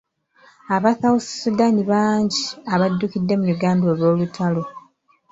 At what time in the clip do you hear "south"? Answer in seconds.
0.99-1.27